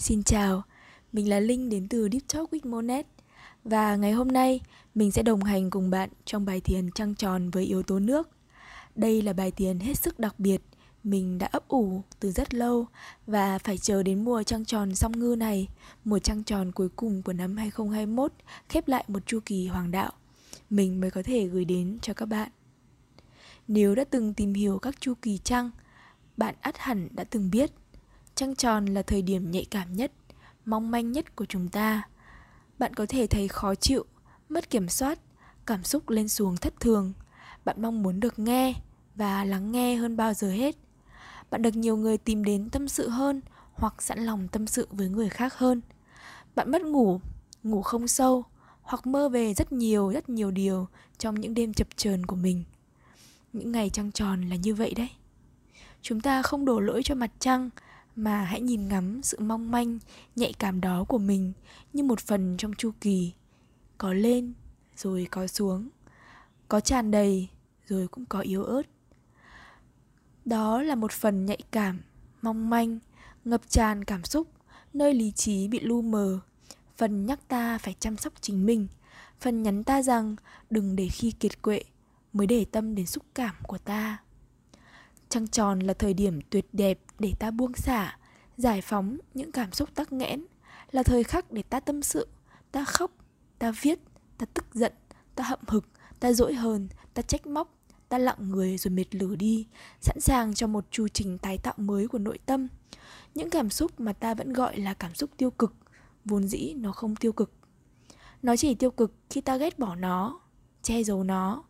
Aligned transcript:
Xin 0.00 0.22
chào, 0.22 0.62
mình 1.12 1.28
là 1.28 1.40
Linh 1.40 1.68
đến 1.68 1.88
từ 1.88 2.08
Deep 2.12 2.22
Talk 2.28 2.50
with 2.50 2.70
Monet. 2.70 3.06
Và 3.64 3.96
ngày 3.96 4.12
hôm 4.12 4.28
nay 4.28 4.60
mình 4.94 5.10
sẽ 5.10 5.22
đồng 5.22 5.44
hành 5.44 5.70
cùng 5.70 5.90
bạn 5.90 6.10
trong 6.24 6.44
bài 6.44 6.60
thiền 6.60 6.90
trăng 6.90 7.14
tròn 7.14 7.50
với 7.50 7.64
yếu 7.64 7.82
tố 7.82 7.98
nước. 7.98 8.28
Đây 8.94 9.22
là 9.22 9.32
bài 9.32 9.50
thiền 9.50 9.78
hết 9.78 9.98
sức 9.98 10.18
đặc 10.18 10.34
biệt 10.38 10.62
Mình 11.04 11.38
đã 11.38 11.48
ấp 11.52 11.68
ủ 11.68 12.02
từ 12.20 12.30
rất 12.30 12.54
lâu 12.54 12.86
Và 13.26 13.58
phải 13.58 13.78
chờ 13.78 14.02
đến 14.02 14.24
mùa 14.24 14.42
trăng 14.42 14.64
tròn 14.64 14.94
song 14.94 15.18
ngư 15.18 15.36
này 15.38 15.68
Mùa 16.04 16.18
trăng 16.18 16.44
tròn 16.44 16.72
cuối 16.72 16.88
cùng 16.96 17.22
của 17.22 17.32
năm 17.32 17.56
2021 17.56 18.32
Khép 18.68 18.88
lại 18.88 19.04
một 19.08 19.26
chu 19.26 19.40
kỳ 19.46 19.66
hoàng 19.66 19.90
đạo. 19.90 20.12
Mình 20.70 21.00
mới 21.00 21.10
có 21.10 21.22
thể 21.22 21.46
gửi 21.46 21.64
đến 21.64 21.98
cho 22.02 22.14
các 22.14 22.26
bạn. 22.26 22.48
Nếu 23.68 23.94
đã 23.94 24.04
từng 24.04 24.34
tìm 24.34 24.54
hiểu 24.54 24.78
các 24.78 25.00
chu 25.00 25.14
kỳ 25.22 25.38
trăng 25.38 25.70
Bạn 26.36 26.54
ắt 26.60 26.78
hẳn 26.78 27.08
đã 27.10 27.24
từng 27.24 27.50
biết 27.50 27.70
Trăng 28.40 28.54
tròn 28.54 28.86
là 28.86 29.02
thời 29.02 29.22
điểm 29.22 29.50
nhạy 29.50 29.64
cảm 29.70 29.96
nhất, 29.96 30.12
mong 30.64 30.90
manh 30.90 31.12
nhất 31.12 31.36
của 31.36 31.44
chúng 31.44 31.68
ta. 31.68 32.08
Bạn 32.78 32.94
có 32.94 33.06
thể 33.08 33.26
thấy 33.26 33.48
khó 33.48 33.74
chịu, 33.74 34.04
mất 34.48 34.70
kiểm 34.70 34.88
soát, 34.88 35.18
cảm 35.66 35.84
xúc 35.84 36.10
lên 36.10 36.28
xuống 36.28 36.56
thất 36.56 36.80
thường. 36.80 37.12
Bạn 37.64 37.82
mong 37.82 38.02
muốn 38.02 38.20
được 38.20 38.38
nghe 38.38 38.74
và 39.14 39.44
lắng 39.44 39.72
nghe 39.72 39.96
hơn 39.96 40.16
bao 40.16 40.34
giờ 40.34 40.50
hết. 40.50 40.76
Bạn 41.50 41.62
được 41.62 41.76
nhiều 41.76 41.96
người 41.96 42.18
tìm 42.18 42.44
đến 42.44 42.70
tâm 42.70 42.88
sự 42.88 43.08
hơn 43.08 43.40
hoặc 43.72 44.02
sẵn 44.02 44.18
lòng 44.18 44.48
tâm 44.48 44.66
sự 44.66 44.88
với 44.90 45.08
người 45.08 45.28
khác 45.28 45.54
hơn. 45.54 45.80
Bạn 46.54 46.70
mất 46.70 46.82
ngủ, 46.82 47.20
ngủ 47.62 47.82
không 47.82 48.08
sâu 48.08 48.44
hoặc 48.82 49.06
mơ 49.06 49.28
về 49.28 49.54
rất 49.54 49.72
nhiều 49.72 50.12
rất 50.12 50.28
nhiều 50.28 50.50
điều 50.50 50.86
trong 51.18 51.34
những 51.34 51.54
đêm 51.54 51.74
chập 51.74 51.88
chờn 51.96 52.26
của 52.26 52.36
mình. 52.36 52.64
Những 53.52 53.72
ngày 53.72 53.90
trăng 53.90 54.12
tròn 54.12 54.48
là 54.48 54.56
như 54.56 54.74
vậy 54.74 54.94
đấy. 54.94 55.10
Chúng 56.02 56.20
ta 56.20 56.42
không 56.42 56.64
đổ 56.64 56.80
lỗi 56.80 57.02
cho 57.04 57.14
mặt 57.14 57.30
trăng 57.38 57.70
mà 58.16 58.44
hãy 58.44 58.60
nhìn 58.60 58.88
ngắm 58.88 59.22
sự 59.22 59.38
mong 59.40 59.70
manh, 59.70 59.98
nhạy 60.36 60.52
cảm 60.58 60.80
đó 60.80 61.04
của 61.04 61.18
mình 61.18 61.52
như 61.92 62.02
một 62.02 62.20
phần 62.20 62.56
trong 62.58 62.74
chu 62.74 62.90
kỳ. 63.00 63.32
Có 63.98 64.12
lên, 64.12 64.52
rồi 64.96 65.26
có 65.30 65.46
xuống. 65.46 65.88
Có 66.68 66.80
tràn 66.80 67.10
đầy, 67.10 67.48
rồi 67.86 68.08
cũng 68.08 68.26
có 68.26 68.40
yếu 68.40 68.64
ớt. 68.64 68.82
Đó 70.44 70.82
là 70.82 70.94
một 70.94 71.12
phần 71.12 71.46
nhạy 71.46 71.60
cảm, 71.70 72.00
mong 72.42 72.70
manh, 72.70 72.98
ngập 73.44 73.60
tràn 73.68 74.04
cảm 74.04 74.24
xúc, 74.24 74.48
nơi 74.92 75.14
lý 75.14 75.32
trí 75.32 75.68
bị 75.68 75.80
lu 75.80 76.02
mờ. 76.02 76.40
Phần 76.96 77.26
nhắc 77.26 77.48
ta 77.48 77.78
phải 77.78 77.94
chăm 78.00 78.16
sóc 78.16 78.32
chính 78.40 78.66
mình. 78.66 78.88
Phần 79.40 79.62
nhắn 79.62 79.84
ta 79.84 80.02
rằng 80.02 80.36
đừng 80.70 80.96
để 80.96 81.08
khi 81.08 81.30
kiệt 81.30 81.62
quệ 81.62 81.82
mới 82.32 82.46
để 82.46 82.64
tâm 82.64 82.94
đến 82.94 83.06
xúc 83.06 83.24
cảm 83.34 83.54
của 83.62 83.78
ta. 83.78 84.18
Trăng 85.30 85.48
tròn 85.48 85.78
là 85.78 85.94
thời 85.94 86.14
điểm 86.14 86.40
tuyệt 86.50 86.66
đẹp 86.72 87.00
để 87.18 87.32
ta 87.38 87.50
buông 87.50 87.74
xả, 87.74 88.18
giải 88.56 88.80
phóng 88.80 89.18
những 89.34 89.52
cảm 89.52 89.72
xúc 89.72 89.88
tắc 89.94 90.12
nghẽn, 90.12 90.44
là 90.90 91.02
thời 91.02 91.24
khắc 91.24 91.52
để 91.52 91.62
ta 91.62 91.80
tâm 91.80 92.02
sự, 92.02 92.28
ta 92.72 92.84
khóc, 92.84 93.10
ta 93.58 93.72
viết, 93.82 93.98
ta 94.38 94.46
tức 94.54 94.64
giận, 94.74 94.92
ta 95.34 95.44
hậm 95.44 95.58
hực, 95.66 95.88
ta 96.20 96.32
dỗi 96.32 96.54
hờn, 96.54 96.88
ta 97.14 97.22
trách 97.22 97.46
móc, 97.46 97.74
ta 98.08 98.18
lặng 98.18 98.50
người 98.50 98.78
rồi 98.78 98.92
mệt 98.92 99.14
lử 99.14 99.36
đi, 99.36 99.66
sẵn 100.00 100.20
sàng 100.20 100.54
cho 100.54 100.66
một 100.66 100.84
chu 100.90 101.08
trình 101.08 101.38
tái 101.38 101.58
tạo 101.58 101.74
mới 101.76 102.08
của 102.08 102.18
nội 102.18 102.38
tâm. 102.46 102.68
Những 103.34 103.50
cảm 103.50 103.70
xúc 103.70 104.00
mà 104.00 104.12
ta 104.12 104.34
vẫn 104.34 104.52
gọi 104.52 104.78
là 104.78 104.94
cảm 104.94 105.14
xúc 105.14 105.30
tiêu 105.36 105.50
cực, 105.50 105.74
vốn 106.24 106.48
dĩ 106.48 106.74
nó 106.74 106.92
không 106.92 107.16
tiêu 107.16 107.32
cực. 107.32 107.52
Nó 108.42 108.56
chỉ 108.56 108.74
tiêu 108.74 108.90
cực 108.90 109.14
khi 109.30 109.40
ta 109.40 109.56
ghét 109.56 109.78
bỏ 109.78 109.94
nó, 109.94 110.40
che 110.82 111.02
giấu 111.02 111.24
nó. 111.24 111.64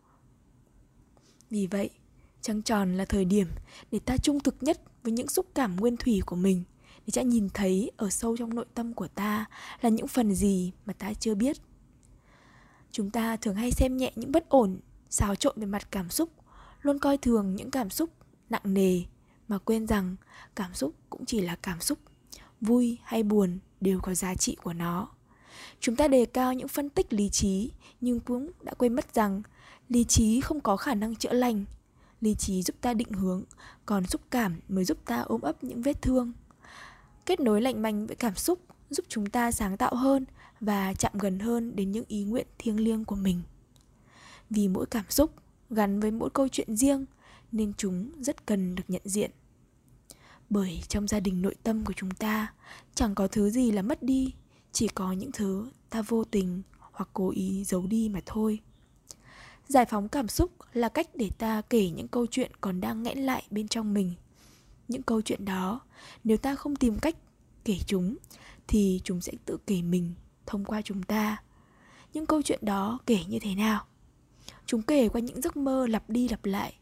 Vì 1.50 1.66
vậy, 1.66 1.90
Trăng 2.42 2.62
tròn 2.62 2.94
là 2.94 3.04
thời 3.04 3.24
điểm 3.24 3.48
để 3.92 3.98
ta 3.98 4.16
trung 4.16 4.40
thực 4.40 4.62
nhất 4.62 4.80
với 5.02 5.12
những 5.12 5.28
xúc 5.28 5.46
cảm 5.54 5.76
nguyên 5.76 5.96
thủy 5.96 6.20
của 6.26 6.36
mình 6.36 6.64
để 7.06 7.10
ta 7.14 7.22
nhìn 7.22 7.48
thấy 7.54 7.90
ở 7.96 8.10
sâu 8.10 8.36
trong 8.36 8.54
nội 8.54 8.64
tâm 8.74 8.94
của 8.94 9.08
ta 9.08 9.44
là 9.80 9.88
những 9.88 10.08
phần 10.08 10.34
gì 10.34 10.72
mà 10.86 10.92
ta 10.92 11.12
chưa 11.14 11.34
biết. 11.34 11.56
Chúng 12.92 13.10
ta 13.10 13.36
thường 13.36 13.54
hay 13.54 13.70
xem 13.70 13.96
nhẹ 13.96 14.12
những 14.16 14.32
bất 14.32 14.48
ổn, 14.48 14.80
xáo 15.10 15.34
trộn 15.34 15.54
về 15.56 15.66
mặt 15.66 15.88
cảm 15.90 16.10
xúc, 16.10 16.28
luôn 16.82 16.98
coi 16.98 17.18
thường 17.18 17.56
những 17.56 17.70
cảm 17.70 17.90
xúc 17.90 18.10
nặng 18.50 18.62
nề 18.64 19.02
mà 19.48 19.58
quên 19.58 19.86
rằng 19.86 20.16
cảm 20.56 20.74
xúc 20.74 20.94
cũng 21.10 21.24
chỉ 21.24 21.40
là 21.40 21.56
cảm 21.56 21.80
xúc, 21.80 21.98
vui 22.60 22.98
hay 23.02 23.22
buồn 23.22 23.58
đều 23.80 24.00
có 24.00 24.14
giá 24.14 24.34
trị 24.34 24.56
của 24.62 24.72
nó. 24.72 25.08
Chúng 25.80 25.96
ta 25.96 26.08
đề 26.08 26.26
cao 26.26 26.54
những 26.54 26.68
phân 26.68 26.90
tích 26.90 27.12
lý 27.12 27.28
trí 27.28 27.70
nhưng 28.00 28.20
cũng 28.20 28.50
đã 28.62 28.74
quên 28.74 28.94
mất 28.94 29.14
rằng 29.14 29.42
lý 29.88 30.04
trí 30.04 30.40
không 30.40 30.60
có 30.60 30.76
khả 30.76 30.94
năng 30.94 31.16
chữa 31.16 31.32
lành 31.32 31.64
lý 32.20 32.34
trí 32.34 32.62
giúp 32.62 32.76
ta 32.80 32.94
định 32.94 33.12
hướng, 33.12 33.44
còn 33.86 34.06
xúc 34.06 34.20
cảm 34.30 34.60
mới 34.68 34.84
giúp 34.84 34.98
ta 35.04 35.20
ôm 35.20 35.40
ấp 35.40 35.64
những 35.64 35.82
vết 35.82 36.02
thương. 36.02 36.32
Kết 37.26 37.40
nối 37.40 37.62
lạnh 37.62 37.82
mạnh 37.82 38.06
với 38.06 38.16
cảm 38.16 38.34
xúc 38.34 38.58
giúp 38.90 39.06
chúng 39.08 39.26
ta 39.26 39.50
sáng 39.50 39.76
tạo 39.76 39.94
hơn 39.94 40.24
và 40.60 40.94
chạm 40.94 41.12
gần 41.18 41.38
hơn 41.38 41.76
đến 41.76 41.90
những 41.90 42.04
ý 42.08 42.24
nguyện 42.24 42.46
thiêng 42.58 42.80
liêng 42.80 43.04
của 43.04 43.16
mình. 43.16 43.42
Vì 44.50 44.68
mỗi 44.68 44.86
cảm 44.86 45.04
xúc 45.08 45.34
gắn 45.70 46.00
với 46.00 46.10
mỗi 46.10 46.30
câu 46.30 46.48
chuyện 46.48 46.76
riêng 46.76 47.04
nên 47.52 47.72
chúng 47.76 48.22
rất 48.22 48.46
cần 48.46 48.74
được 48.74 48.84
nhận 48.88 49.02
diện. 49.04 49.30
Bởi 50.50 50.80
trong 50.88 51.08
gia 51.08 51.20
đình 51.20 51.42
nội 51.42 51.54
tâm 51.62 51.84
của 51.84 51.92
chúng 51.96 52.10
ta, 52.10 52.52
chẳng 52.94 53.14
có 53.14 53.26
thứ 53.26 53.50
gì 53.50 53.70
là 53.70 53.82
mất 53.82 54.02
đi, 54.02 54.34
chỉ 54.72 54.88
có 54.88 55.12
những 55.12 55.32
thứ 55.32 55.70
ta 55.90 56.02
vô 56.02 56.24
tình 56.24 56.62
hoặc 56.80 57.08
cố 57.12 57.30
ý 57.30 57.64
giấu 57.64 57.86
đi 57.86 58.08
mà 58.08 58.20
thôi 58.26 58.58
giải 59.70 59.84
phóng 59.84 60.08
cảm 60.08 60.28
xúc 60.28 60.50
là 60.72 60.88
cách 60.88 61.08
để 61.14 61.30
ta 61.38 61.62
kể 61.70 61.90
những 61.90 62.08
câu 62.08 62.26
chuyện 62.26 62.52
còn 62.60 62.80
đang 62.80 63.02
nghẽn 63.02 63.18
lại 63.18 63.42
bên 63.50 63.68
trong 63.68 63.94
mình. 63.94 64.12
Những 64.88 65.02
câu 65.02 65.22
chuyện 65.22 65.44
đó, 65.44 65.80
nếu 66.24 66.36
ta 66.36 66.54
không 66.54 66.76
tìm 66.76 66.98
cách 66.98 67.16
kể 67.64 67.78
chúng, 67.86 68.16
thì 68.68 69.00
chúng 69.04 69.20
sẽ 69.20 69.32
tự 69.44 69.56
kể 69.66 69.82
mình 69.82 70.14
thông 70.46 70.64
qua 70.64 70.82
chúng 70.82 71.02
ta. 71.02 71.42
Những 72.12 72.26
câu 72.26 72.42
chuyện 72.42 72.58
đó 72.62 72.98
kể 73.06 73.18
như 73.28 73.38
thế 73.38 73.54
nào? 73.54 73.84
Chúng 74.66 74.82
kể 74.82 75.08
qua 75.08 75.20
những 75.20 75.42
giấc 75.42 75.56
mơ 75.56 75.86
lặp 75.86 76.10
đi 76.10 76.28
lặp 76.28 76.44
lại, 76.44 76.74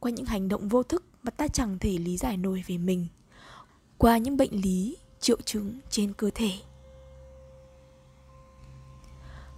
qua 0.00 0.10
những 0.10 0.26
hành 0.26 0.48
động 0.48 0.68
vô 0.68 0.82
thức 0.82 1.04
mà 1.22 1.30
ta 1.30 1.48
chẳng 1.48 1.78
thể 1.78 1.98
lý 1.98 2.16
giải 2.16 2.36
nổi 2.36 2.64
về 2.66 2.78
mình, 2.78 3.06
qua 3.98 4.18
những 4.18 4.36
bệnh 4.36 4.60
lý, 4.60 4.96
triệu 5.20 5.40
chứng 5.40 5.78
trên 5.90 6.12
cơ 6.12 6.30
thể 6.34 6.50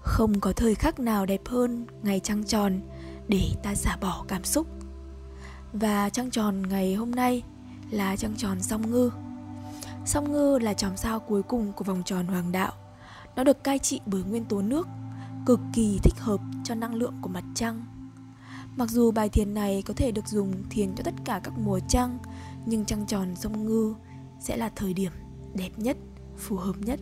không 0.01 0.41
có 0.41 0.53
thời 0.53 0.75
khắc 0.75 1.01
nào 1.01 1.27
đẹp 1.27 1.41
hơn 1.47 1.87
ngày 2.03 2.21
trăng 2.21 2.45
tròn 2.45 2.81
để 3.29 3.51
ta 3.63 3.75
xả 3.75 3.97
bỏ 4.01 4.25
cảm 4.29 4.45
xúc. 4.45 4.67
Và 5.73 6.09
trăng 6.09 6.31
tròn 6.31 6.63
ngày 6.69 6.95
hôm 6.95 7.11
nay 7.11 7.43
là 7.91 8.17
trăng 8.17 8.35
tròn 8.37 8.61
song 8.61 8.91
ngư. 8.91 9.11
Song 10.07 10.33
ngư 10.33 10.59
là 10.59 10.75
chòm 10.75 10.97
sao 10.97 11.21
cuối 11.21 11.43
cùng 11.43 11.73
của 11.73 11.85
vòng 11.85 12.03
tròn 12.05 12.27
hoàng 12.27 12.53
đạo. 12.53 12.73
Nó 13.37 13.45
được 13.45 13.65
cai 13.65 13.79
trị 13.79 14.01
bởi 14.07 14.23
nguyên 14.23 14.45
tố 14.45 14.63
nước, 14.63 14.89
cực 15.47 15.61
kỳ 15.73 15.99
thích 16.03 16.19
hợp 16.19 16.41
cho 16.65 16.75
năng 16.75 16.95
lượng 16.95 17.15
của 17.23 17.29
mặt 17.29 17.45
trăng. 17.55 17.85
Mặc 18.77 18.91
dù 18.91 19.11
bài 19.11 19.29
thiền 19.29 19.55
này 19.55 19.83
có 19.87 19.95
thể 19.97 20.13
được 20.13 20.29
dùng 20.29 20.53
thiền 20.71 20.95
cho 20.95 21.03
tất 21.03 21.15
cả 21.25 21.41
các 21.45 21.59
mùa 21.59 21.81
trăng, 21.89 22.19
nhưng 22.67 22.85
trăng 22.85 23.07
tròn 23.07 23.37
song 23.37 23.67
ngư 23.67 23.95
sẽ 24.41 24.57
là 24.57 24.71
thời 24.77 24.95
điểm 24.95 25.13
đẹp 25.55 25.71
nhất, 25.77 25.97
phù 26.37 26.57
hợp 26.57 26.75
nhất. 26.79 27.01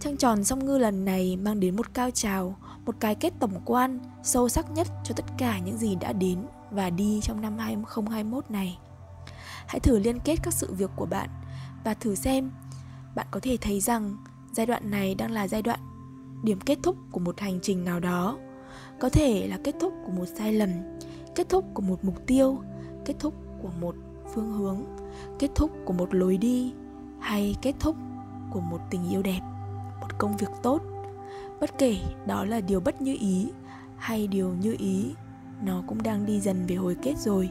Trăng 0.00 0.16
tròn 0.16 0.44
song 0.44 0.64
ngư 0.64 0.78
lần 0.78 1.04
này 1.04 1.36
mang 1.36 1.60
đến 1.60 1.76
một 1.76 1.94
cao 1.94 2.10
trào, 2.10 2.56
một 2.86 2.94
cái 3.00 3.14
kết 3.14 3.32
tổng 3.40 3.60
quan 3.64 3.98
sâu 4.22 4.48
sắc 4.48 4.70
nhất 4.70 4.88
cho 5.04 5.14
tất 5.16 5.24
cả 5.38 5.58
những 5.58 5.78
gì 5.78 5.94
đã 5.94 6.12
đến 6.12 6.38
và 6.70 6.90
đi 6.90 7.20
trong 7.22 7.40
năm 7.40 7.58
2021 7.58 8.50
này. 8.50 8.78
Hãy 9.66 9.80
thử 9.80 9.98
liên 9.98 10.18
kết 10.18 10.36
các 10.42 10.54
sự 10.54 10.74
việc 10.74 10.90
của 10.96 11.06
bạn 11.06 11.28
và 11.84 11.94
thử 11.94 12.14
xem 12.14 12.50
bạn 13.14 13.26
có 13.30 13.40
thể 13.42 13.56
thấy 13.60 13.80
rằng 13.80 14.16
giai 14.52 14.66
đoạn 14.66 14.90
này 14.90 15.14
đang 15.14 15.30
là 15.30 15.48
giai 15.48 15.62
đoạn 15.62 15.80
điểm 16.42 16.60
kết 16.60 16.78
thúc 16.82 16.96
của 17.12 17.20
một 17.20 17.40
hành 17.40 17.58
trình 17.62 17.84
nào 17.84 18.00
đó. 18.00 18.38
Có 19.00 19.08
thể 19.08 19.48
là 19.48 19.58
kết 19.64 19.74
thúc 19.80 19.92
của 20.06 20.12
một 20.12 20.26
sai 20.38 20.52
lầm, 20.52 20.70
kết 21.34 21.48
thúc 21.48 21.64
của 21.74 21.82
một 21.82 22.04
mục 22.04 22.26
tiêu, 22.26 22.58
kết 23.04 23.14
thúc 23.18 23.34
của 23.62 23.70
một 23.80 23.94
phương 24.34 24.52
hướng, 24.52 24.84
kết 25.38 25.50
thúc 25.54 25.70
của 25.84 25.92
một 25.92 26.14
lối 26.14 26.36
đi 26.36 26.72
hay 27.20 27.56
kết 27.62 27.74
thúc 27.80 27.96
của 28.50 28.60
một 28.60 28.80
tình 28.90 29.10
yêu 29.10 29.22
đẹp 29.22 29.40
công 30.18 30.36
việc 30.36 30.50
tốt. 30.62 30.82
Bất 31.60 31.78
kể 31.78 31.96
đó 32.26 32.44
là 32.44 32.60
điều 32.60 32.80
bất 32.80 33.02
như 33.02 33.16
ý 33.20 33.50
hay 33.96 34.26
điều 34.26 34.54
như 34.60 34.76
ý, 34.78 35.14
nó 35.62 35.82
cũng 35.86 36.02
đang 36.02 36.26
đi 36.26 36.40
dần 36.40 36.66
về 36.66 36.76
hồi 36.76 36.96
kết 37.02 37.18
rồi. 37.18 37.50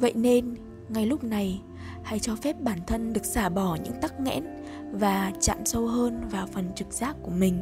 Vậy 0.00 0.12
nên, 0.14 0.54
ngay 0.88 1.06
lúc 1.06 1.24
này, 1.24 1.62
hãy 2.02 2.18
cho 2.18 2.36
phép 2.36 2.60
bản 2.60 2.78
thân 2.86 3.12
được 3.12 3.24
xả 3.24 3.48
bỏ 3.48 3.76
những 3.84 4.00
tắc 4.00 4.20
nghẽn 4.20 4.44
và 4.92 5.32
chạm 5.40 5.58
sâu 5.64 5.86
hơn 5.86 6.28
vào 6.30 6.46
phần 6.46 6.72
trực 6.74 6.92
giác 6.92 7.16
của 7.22 7.30
mình, 7.30 7.60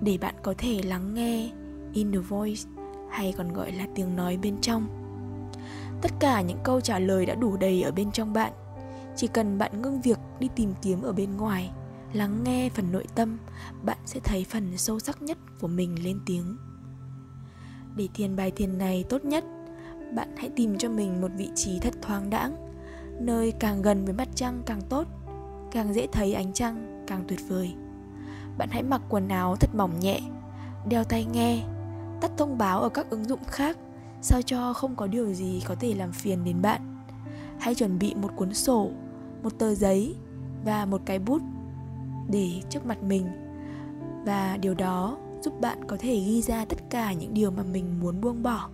để 0.00 0.18
bạn 0.20 0.34
có 0.42 0.54
thể 0.58 0.80
lắng 0.84 1.14
nghe 1.14 1.50
inner 1.92 2.22
voice 2.28 2.62
hay 3.10 3.34
còn 3.36 3.52
gọi 3.52 3.72
là 3.72 3.86
tiếng 3.94 4.16
nói 4.16 4.38
bên 4.42 4.60
trong. 4.60 4.86
Tất 6.02 6.10
cả 6.20 6.40
những 6.40 6.58
câu 6.62 6.80
trả 6.80 6.98
lời 6.98 7.26
đã 7.26 7.34
đủ 7.34 7.56
đầy 7.56 7.82
ở 7.82 7.90
bên 7.92 8.12
trong 8.12 8.32
bạn. 8.32 8.52
Chỉ 9.16 9.26
cần 9.26 9.58
bạn 9.58 9.82
ngưng 9.82 10.00
việc 10.00 10.18
đi 10.40 10.48
tìm 10.56 10.74
kiếm 10.82 11.02
ở 11.02 11.12
bên 11.12 11.36
ngoài 11.36 11.70
lắng 12.12 12.44
nghe 12.44 12.68
phần 12.68 12.92
nội 12.92 13.04
tâm, 13.14 13.38
bạn 13.82 13.98
sẽ 14.04 14.20
thấy 14.24 14.46
phần 14.50 14.78
sâu 14.78 14.98
sắc 14.98 15.22
nhất 15.22 15.38
của 15.60 15.68
mình 15.68 16.04
lên 16.04 16.20
tiếng. 16.26 16.56
Để 17.96 18.08
thiền 18.14 18.36
bài 18.36 18.50
thiền 18.50 18.78
này 18.78 19.04
tốt 19.08 19.24
nhất, 19.24 19.44
bạn 20.14 20.28
hãy 20.36 20.50
tìm 20.56 20.78
cho 20.78 20.88
mình 20.88 21.20
một 21.20 21.30
vị 21.36 21.50
trí 21.54 21.78
thật 21.78 21.94
thoáng 22.02 22.30
đãng, 22.30 22.56
nơi 23.20 23.52
càng 23.52 23.82
gần 23.82 24.04
với 24.04 24.14
mặt 24.14 24.28
trăng 24.34 24.62
càng 24.66 24.80
tốt, 24.88 25.06
càng 25.70 25.94
dễ 25.94 26.06
thấy 26.12 26.34
ánh 26.34 26.52
trăng 26.52 27.04
càng 27.06 27.24
tuyệt 27.28 27.40
vời. 27.48 27.74
Bạn 28.58 28.68
hãy 28.72 28.82
mặc 28.82 29.02
quần 29.08 29.28
áo 29.28 29.56
thật 29.56 29.74
mỏng 29.74 30.00
nhẹ, 30.00 30.20
đeo 30.88 31.04
tai 31.04 31.24
nghe, 31.24 31.62
tắt 32.20 32.30
thông 32.36 32.58
báo 32.58 32.80
ở 32.80 32.88
các 32.88 33.10
ứng 33.10 33.24
dụng 33.24 33.44
khác, 33.46 33.76
sao 34.22 34.42
cho 34.42 34.72
không 34.72 34.96
có 34.96 35.06
điều 35.06 35.32
gì 35.32 35.62
có 35.66 35.74
thể 35.74 35.94
làm 35.94 36.12
phiền 36.12 36.44
đến 36.44 36.62
bạn. 36.62 37.02
Hãy 37.58 37.74
chuẩn 37.74 37.98
bị 37.98 38.14
một 38.14 38.30
cuốn 38.36 38.54
sổ, 38.54 38.90
một 39.42 39.58
tờ 39.58 39.74
giấy 39.74 40.16
và 40.64 40.84
một 40.84 41.02
cái 41.04 41.18
bút 41.18 41.42
để 42.30 42.62
trước 42.70 42.86
mặt 42.86 43.02
mình. 43.02 43.26
Và 44.24 44.56
điều 44.56 44.74
đó 44.74 45.18
giúp 45.42 45.60
bạn 45.60 45.84
có 45.84 45.96
thể 46.00 46.14
ghi 46.14 46.42
ra 46.42 46.64
tất 46.64 46.78
cả 46.90 47.12
những 47.12 47.34
điều 47.34 47.50
mà 47.50 47.62
mình 47.62 48.00
muốn 48.00 48.20
buông 48.20 48.42
bỏ. 48.42 48.68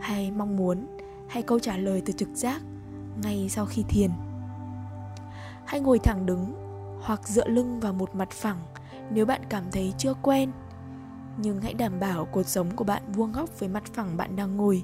Hay 0.00 0.30
mong 0.30 0.56
muốn, 0.56 0.86
hay 1.28 1.42
câu 1.42 1.58
trả 1.58 1.76
lời 1.76 2.02
từ 2.06 2.12
trực 2.12 2.28
giác 2.34 2.62
ngay 3.22 3.48
sau 3.48 3.66
khi 3.66 3.84
thiền. 3.88 4.10
Hãy 5.66 5.80
ngồi 5.80 5.98
thẳng 5.98 6.26
đứng 6.26 6.54
hoặc 7.00 7.28
dựa 7.28 7.48
lưng 7.48 7.80
vào 7.80 7.92
một 7.92 8.14
mặt 8.14 8.30
phẳng 8.30 8.58
nếu 9.10 9.26
bạn 9.26 9.40
cảm 9.48 9.64
thấy 9.72 9.94
chưa 9.98 10.14
quen. 10.22 10.50
Nhưng 11.38 11.60
hãy 11.60 11.74
đảm 11.74 12.00
bảo 12.00 12.24
cột 12.24 12.46
sống 12.46 12.76
của 12.76 12.84
bạn 12.84 13.02
vuông 13.12 13.32
góc 13.32 13.60
với 13.60 13.68
mặt 13.68 13.84
phẳng 13.84 14.16
bạn 14.16 14.36
đang 14.36 14.56
ngồi, 14.56 14.82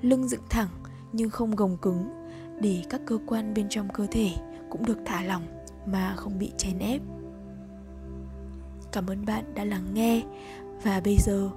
lưng 0.00 0.28
dựng 0.28 0.42
thẳng 0.50 0.68
nhưng 1.12 1.30
không 1.30 1.56
gồng 1.56 1.76
cứng 1.76 2.26
để 2.60 2.82
các 2.90 3.00
cơ 3.06 3.18
quan 3.26 3.54
bên 3.54 3.66
trong 3.68 3.88
cơ 3.88 4.06
thể 4.10 4.30
cũng 4.70 4.86
được 4.86 4.98
thả 5.04 5.22
lỏng 5.22 5.42
mà 5.86 6.14
không 6.16 6.38
bị 6.38 6.52
chèn 6.58 6.78
ép 6.78 7.02
cảm 8.92 9.06
ơn 9.06 9.26
bạn 9.26 9.44
đã 9.54 9.64
lắng 9.64 9.94
nghe. 9.94 10.22
Và 10.82 11.00
bây 11.04 11.16
giờ, 11.16 11.50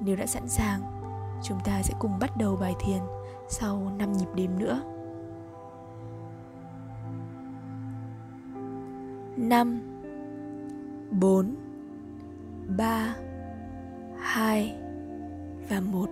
nếu 0.00 0.16
đã 0.16 0.26
sẵn 0.26 0.48
sàng, 0.48 0.80
chúng 1.44 1.58
ta 1.64 1.82
sẽ 1.82 1.94
cùng 1.98 2.18
bắt 2.18 2.36
đầu 2.36 2.56
bài 2.56 2.74
thiền 2.80 3.00
sau 3.48 3.92
5 3.98 4.12
nhịp 4.12 4.28
đếm 4.34 4.50
nữa. 4.58 4.80
5 9.36 9.80
4 11.10 11.54
3 12.76 13.14
2 14.18 14.74
và 15.68 15.80
1 15.80 16.10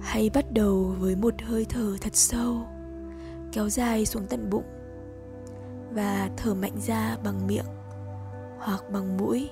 Hãy 0.00 0.30
bắt 0.34 0.44
đầu 0.52 0.94
với 0.98 1.16
một 1.16 1.34
hơi 1.42 1.66
thở 1.68 1.96
thật 2.00 2.16
sâu, 2.16 2.66
Kéo 3.52 3.68
dài 3.68 4.06
xuống 4.06 4.26
tận 4.28 4.50
bụng 4.50 4.64
Và 5.90 6.30
thở 6.36 6.54
mạnh 6.54 6.80
ra 6.86 7.16
bằng 7.24 7.46
miệng. 7.46 7.64
Hoặc 8.58 8.84
bằng 8.92 9.16
mũi 9.16 9.50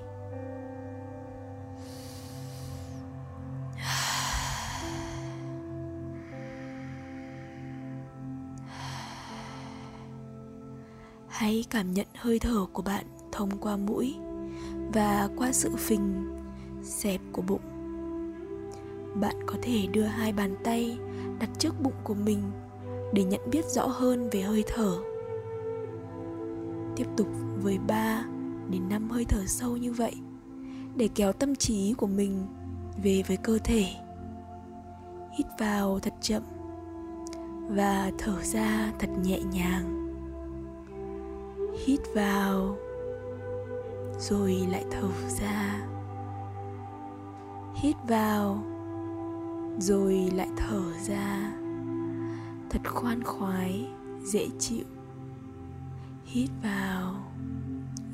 hãy 11.28 11.64
cảm 11.70 11.92
nhận 11.92 12.06
hơi 12.16 12.38
thở 12.38 12.66
của 12.72 12.82
bạn 12.82 13.04
thông 13.32 13.50
qua 13.60 13.76
mũi 13.76 14.14
và 14.94 15.28
qua 15.36 15.52
sự 15.52 15.76
phình, 15.76 16.36
xẹp 16.82 17.20
của 17.32 17.42
bụng 17.42 17.76
bạn 19.20 19.36
có 19.46 19.54
thể 19.62 19.86
đưa 19.92 20.02
hai 20.02 20.32
bàn 20.32 20.56
tay 20.64 20.98
đặt 21.40 21.50
trước 21.58 21.74
bụng 21.82 21.92
của 22.04 22.14
mình 22.14 22.42
để 23.12 23.24
nhận 23.24 23.40
biết 23.50 23.64
rõ 23.64 23.86
hơn 23.86 24.30
về 24.32 24.40
hơi 24.40 24.64
thở 24.66 24.96
tiếp 26.96 27.06
tục 27.16 27.28
với 27.62 27.78
ba 27.78 28.24
đến 28.70 28.88
5 28.88 29.10
hơi 29.10 29.24
thở 29.24 29.44
sâu 29.46 29.76
như 29.76 29.92
vậy 29.92 30.14
để 30.96 31.08
kéo 31.14 31.32
tâm 31.32 31.54
trí 31.54 31.94
của 31.96 32.06
mình 32.06 32.46
về 33.02 33.22
với 33.26 33.36
cơ 33.36 33.58
thể. 33.64 33.86
Hít 35.38 35.46
vào 35.58 35.98
thật 35.98 36.14
chậm 36.20 36.42
và 37.68 38.10
thở 38.18 38.42
ra 38.42 38.92
thật 38.98 39.08
nhẹ 39.22 39.40
nhàng. 39.40 40.16
Hít 41.86 42.00
vào 42.14 42.76
rồi 44.18 44.66
lại 44.70 44.84
thở 44.90 45.08
ra. 45.40 45.86
Hít 47.74 47.96
vào 48.08 48.64
rồi 49.78 50.30
lại 50.34 50.48
thở 50.56 50.82
ra. 51.02 51.52
Thật 52.70 52.80
khoan 52.84 53.22
khoái, 53.24 53.86
dễ 54.24 54.48
chịu. 54.58 54.84
Hít 56.24 56.50
vào 56.62 57.14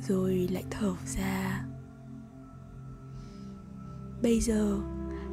rồi 0.08 0.49
lại 0.52 0.64
thở 0.70 0.93
ra. 1.16 1.64
Bây 4.22 4.40
giờ, 4.40 4.78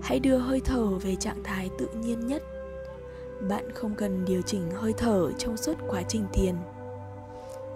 hãy 0.01 0.19
đưa 0.19 0.38
hơi 0.38 0.62
thở 0.66 0.98
về 0.98 1.16
trạng 1.16 1.44
thái 1.44 1.69
tự 1.80 1.88
nhiên 2.01 2.27
nhất. 2.27 2.44
Bạn 3.50 3.71
không 3.74 3.95
cần 3.95 4.25
điều 4.25 4.42
chỉnh 4.42 4.71
hơi 4.75 4.94
thở 4.98 5.31
trong 5.38 5.57
suốt 5.57 5.74
quá 5.88 6.01
trình 6.07 6.25
thiền. 6.33 6.56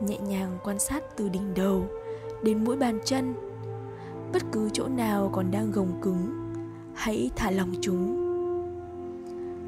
Nhẹ 0.01 0.17
nhàng 0.17 0.57
quan 0.63 0.79
sát 0.79 1.03
từ 1.17 1.29
đỉnh 1.29 1.53
đầu 1.53 1.87
đến 2.43 2.63
mũi 2.63 2.75
bàn 2.75 2.99
chân. 3.05 3.33
Bất 4.33 4.43
cứ 4.51 4.69
chỗ 4.73 4.87
nào 4.87 5.29
còn 5.33 5.51
đang 5.51 5.71
gồng 5.71 6.01
cứng, 6.01 6.53
hãy 6.95 7.29
thả 7.35 7.51
lỏng 7.51 7.73
chúng. 7.81 8.23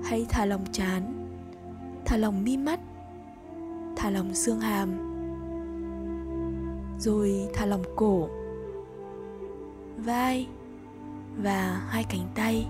Hãy 0.04 0.26
thả 0.30 0.46
lỏng 0.46 0.66
chán 0.72 1.26
thả 2.06 2.18
lỏng 2.18 2.44
mi 2.44 2.58
mắt, 2.58 2.80
thả 3.96 4.10
lỏng 4.10 4.34
xương 4.34 4.60
hàm 4.60 5.15
rồi 7.00 7.50
thả 7.54 7.66
lỏng 7.66 7.84
cổ. 7.96 8.30
Vai 9.98 10.48
và 11.38 11.86
hai 11.88 12.04
cánh 12.04 12.28
tay. 12.36 12.68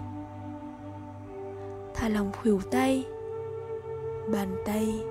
Thả 1.94 2.10
lỏng 2.10 2.32
khuỷu 2.42 2.60
tay, 2.72 3.06
bàn 4.32 4.56
tay 4.66 5.04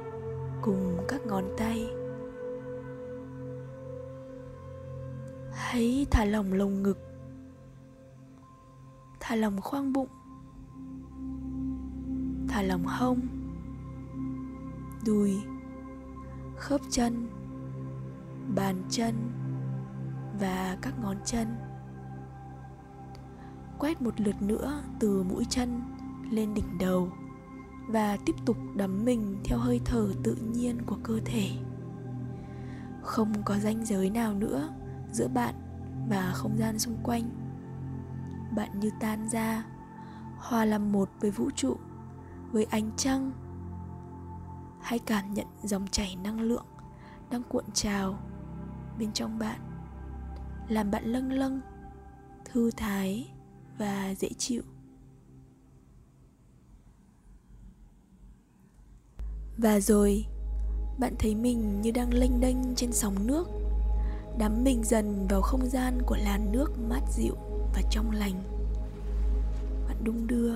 cùng 0.62 0.98
các 1.08 1.26
ngón 1.26 1.44
tay. 1.56 1.88
Hãy 5.52 6.06
thả 6.10 6.24
lỏng 6.24 6.52
lồng 6.52 6.82
ngực, 6.82 6.98
thả 9.20 9.36
lỏng 9.36 9.60
khoang 9.60 9.92
bụng, 9.92 10.08
thả 12.48 12.62
lỏng 12.62 12.84
hông, 12.86 13.20
đùi, 15.06 15.40
khớp 16.56 16.80
chân 16.90 17.28
bàn 18.54 18.82
chân 18.90 19.14
và 20.40 20.76
các 20.82 20.94
ngón 21.02 21.16
chân. 21.24 21.56
Quét 23.78 24.02
một 24.02 24.20
lượt 24.20 24.42
nữa 24.42 24.82
từ 25.00 25.22
mũi 25.22 25.46
chân 25.48 25.82
lên 26.30 26.54
đỉnh 26.54 26.78
đầu 26.78 27.08
và 27.88 28.16
tiếp 28.26 28.34
tục 28.46 28.56
đắm 28.76 29.04
mình 29.04 29.40
theo 29.44 29.58
hơi 29.58 29.80
thở 29.84 30.08
tự 30.22 30.34
nhiên 30.34 30.82
của 30.86 30.96
cơ 31.02 31.20
thể. 31.24 31.50
Không 33.02 33.42
có 33.44 33.58
ranh 33.58 33.84
giới 33.84 34.10
nào 34.10 34.34
nữa 34.34 34.68
giữa 35.12 35.28
bạn 35.28 35.54
và 36.08 36.32
không 36.34 36.58
gian 36.58 36.78
xung 36.78 36.96
quanh. 37.02 37.30
Bạn 38.56 38.80
như 38.80 38.90
tan 39.00 39.28
ra, 39.28 39.64
hòa 40.36 40.64
làm 40.64 40.92
một 40.92 41.10
với 41.20 41.30
vũ 41.30 41.50
trụ, 41.56 41.76
với 42.52 42.64
ánh 42.64 42.90
trăng. 42.96 43.32
Hãy 44.80 44.98
cảm 44.98 45.34
nhận 45.34 45.46
dòng 45.62 45.86
chảy 45.86 46.16
năng 46.16 46.40
lượng 46.40 46.66
đang 47.30 47.42
cuộn 47.42 47.64
trào 47.74 48.18
bên 48.98 49.12
trong 49.12 49.38
bạn, 49.38 49.60
làm 50.68 50.90
bạn 50.90 51.04
lâng 51.04 51.32
lâng, 51.32 51.60
thư 52.44 52.70
thái 52.70 53.30
và 53.78 54.14
dễ 54.18 54.28
chịu. 54.38 54.62
Và 59.58 59.80
rồi, 59.80 60.24
bạn 60.98 61.14
thấy 61.18 61.34
mình 61.34 61.80
như 61.80 61.90
đang 61.90 62.14
lênh 62.14 62.40
đênh 62.40 62.74
trên 62.76 62.92
sóng 62.92 63.26
nước, 63.26 63.48
đắm 64.38 64.64
mình 64.64 64.84
dần 64.84 65.26
vào 65.28 65.40
không 65.40 65.66
gian 65.66 66.02
của 66.06 66.16
làn 66.16 66.52
nước 66.52 66.78
mát 66.88 67.00
dịu 67.10 67.34
và 67.74 67.82
trong 67.90 68.10
lành. 68.10 68.42
Bạn 69.88 69.96
đung 70.04 70.26
đưa, 70.26 70.54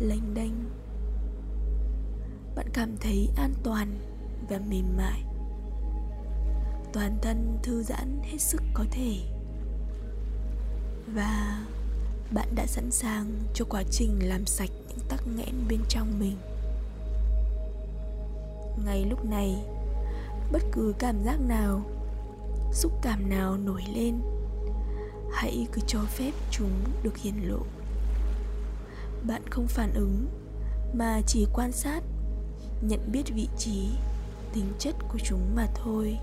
lênh 0.00 0.34
đênh. 0.34 0.52
Bạn 2.56 2.66
cảm 2.72 2.96
thấy 3.00 3.28
an 3.36 3.52
toàn 3.62 3.98
và 4.48 4.60
mềm 4.70 4.96
mại 4.96 5.27
toàn 6.92 7.18
thân 7.22 7.58
thư 7.62 7.82
giãn 7.82 8.20
hết 8.22 8.38
sức 8.38 8.62
có 8.74 8.84
thể. 8.90 9.16
Và 11.14 11.64
bạn 12.30 12.54
đã 12.54 12.66
sẵn 12.66 12.90
sàng 12.90 13.32
cho 13.54 13.64
quá 13.68 13.82
trình 13.90 14.18
làm 14.28 14.46
sạch 14.46 14.70
những 14.88 14.98
tắc 15.08 15.20
nghẽn 15.36 15.54
bên 15.68 15.80
trong 15.88 16.18
mình. 16.18 16.36
Ngay 18.84 19.06
lúc 19.10 19.24
này, 19.24 19.56
bất 20.52 20.62
cứ 20.72 20.94
cảm 20.98 21.24
giác 21.24 21.40
nào, 21.40 21.82
xúc 22.72 22.92
cảm 23.02 23.30
nào 23.30 23.56
nổi 23.56 23.82
lên, 23.94 24.20
hãy 25.32 25.66
cứ 25.72 25.82
cho 25.86 26.00
phép 26.04 26.32
chúng 26.50 26.84
được 27.02 27.16
hiển 27.16 27.34
lộ. 27.34 27.62
Bạn 29.26 29.42
không 29.50 29.66
phản 29.66 29.92
ứng, 29.94 30.26
mà 30.94 31.20
chỉ 31.26 31.46
quan 31.54 31.72
sát, 31.72 32.00
nhận 32.82 33.12
biết 33.12 33.22
vị 33.34 33.48
trí, 33.58 33.88
tính 34.52 34.72
chất 34.78 34.94
của 35.08 35.18
chúng 35.24 35.54
mà 35.56 35.66
thôi 35.74 36.18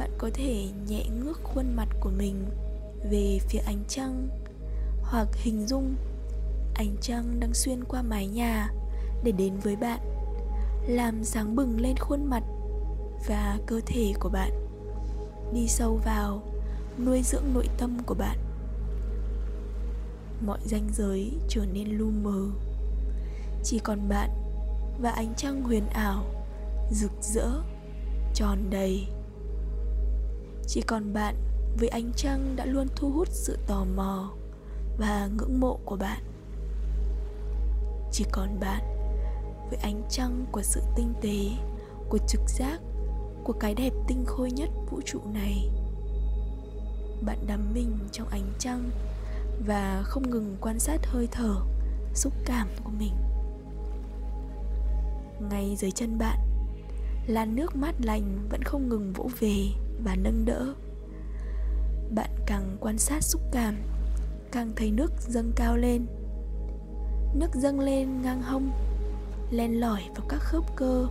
bạn 0.00 0.10
có 0.18 0.30
thể 0.34 0.66
nhẹ 0.88 1.04
ngước 1.08 1.40
khuôn 1.42 1.76
mặt 1.76 1.88
của 2.00 2.10
mình 2.10 2.44
về 3.10 3.38
phía 3.48 3.58
ánh 3.58 3.84
trăng 3.88 4.28
hoặc 5.02 5.28
hình 5.34 5.66
dung 5.66 5.94
ánh 6.74 6.96
trăng 7.00 7.40
đang 7.40 7.54
xuyên 7.54 7.84
qua 7.84 8.02
mái 8.02 8.26
nhà 8.26 8.70
để 9.24 9.32
đến 9.32 9.58
với 9.62 9.76
bạn, 9.76 10.00
làm 10.86 11.24
sáng 11.24 11.56
bừng 11.56 11.80
lên 11.80 11.96
khuôn 11.96 12.24
mặt 12.24 12.42
và 13.28 13.58
cơ 13.66 13.80
thể 13.86 14.12
của 14.20 14.28
bạn. 14.28 14.50
Đi 15.54 15.68
sâu 15.68 16.00
vào, 16.04 16.42
nuôi 17.04 17.22
dưỡng 17.22 17.54
nội 17.54 17.68
tâm 17.78 17.98
của 18.06 18.14
bạn. 18.14 18.38
Mọi 20.46 20.58
ranh 20.64 20.88
giới 20.92 21.32
trở 21.48 21.66
nên 21.72 21.88
lu 21.88 22.10
mờ. 22.22 22.50
Chỉ 23.64 23.78
còn 23.78 24.08
bạn 24.08 24.30
và 25.00 25.10
ánh 25.10 25.34
trăng 25.36 25.62
huyền 25.62 25.86
ảo 25.86 26.24
rực 26.90 27.12
rỡ, 27.20 27.48
tròn 28.34 28.58
đầy 28.70 29.06
chỉ 30.72 30.80
còn 30.80 31.12
bạn 31.12 31.34
với 31.78 31.88
ánh 31.88 32.12
trăng 32.16 32.56
đã 32.56 32.64
luôn 32.64 32.86
thu 32.96 33.10
hút 33.10 33.28
sự 33.30 33.58
tò 33.66 33.84
mò 33.96 34.32
và 34.98 35.28
ngưỡng 35.38 35.60
mộ 35.60 35.78
của 35.84 35.96
bạn. 35.96 36.22
Chỉ 38.12 38.24
còn 38.32 38.60
bạn 38.60 38.82
với 39.70 39.78
ánh 39.82 40.02
trăng 40.10 40.46
của 40.52 40.62
sự 40.62 40.80
tinh 40.96 41.12
tế, 41.20 41.36
của 42.08 42.18
trực 42.28 42.40
giác, 42.46 42.80
của 43.44 43.52
cái 43.52 43.74
đẹp 43.74 43.92
tinh 44.08 44.24
khôi 44.26 44.50
nhất 44.50 44.68
vũ 44.90 45.00
trụ 45.04 45.20
này. 45.34 45.70
Bạn 47.22 47.38
đắm 47.46 47.60
mình 47.74 47.98
trong 48.12 48.28
ánh 48.28 48.52
trăng 48.58 48.90
và 49.66 50.02
không 50.04 50.30
ngừng 50.30 50.56
quan 50.60 50.78
sát 50.78 51.06
hơi 51.06 51.28
thở, 51.32 51.56
xúc 52.14 52.32
cảm 52.44 52.68
của 52.84 52.92
mình. 52.98 53.14
Ngay 55.50 55.76
dưới 55.76 55.90
chân 55.90 56.18
bạn 56.18 56.38
là 57.26 57.44
nước 57.44 57.76
mát 57.76 57.94
lành 58.02 58.48
vẫn 58.50 58.62
không 58.62 58.88
ngừng 58.88 59.12
vỗ 59.12 59.30
về 59.40 59.66
và 60.04 60.16
nâng 60.16 60.44
đỡ. 60.44 60.74
Bạn 62.14 62.30
càng 62.46 62.76
quan 62.80 62.98
sát 62.98 63.22
xúc 63.22 63.42
cảm, 63.52 63.74
càng 64.52 64.72
thấy 64.76 64.90
nước 64.90 65.12
dâng 65.18 65.52
cao 65.56 65.76
lên. 65.76 66.06
Nước 67.34 67.54
dâng 67.54 67.80
lên 67.80 68.22
ngang 68.22 68.42
hông, 68.42 68.70
len 69.50 69.80
lỏi 69.80 70.02
vào 70.16 70.26
các 70.28 70.38
khớp 70.38 70.76
cơ. 70.76 71.06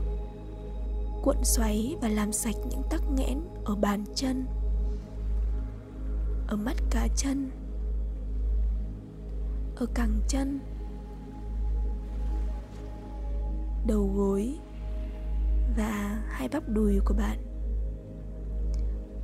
Cuộn 1.24 1.38
xoáy 1.44 1.96
và 2.02 2.08
làm 2.08 2.32
sạch 2.32 2.56
những 2.70 2.82
tắc 2.90 3.02
nghẽn 3.16 3.42
ở 3.66 3.76
bàn 3.76 4.04
chân, 4.16 4.46
ở 6.48 6.56
mắt 6.56 6.76
cá 6.90 7.08
chân, 7.16 7.52
ở 9.76 9.86
cẳng 9.94 10.20
chân, 10.28 10.60
đầu 13.88 14.12
gối 14.16 14.58
và 15.78 16.22
hai 16.28 16.50
bắp 16.50 16.70
đùi 16.70 17.00
của 17.06 17.14
bạn 17.14 17.49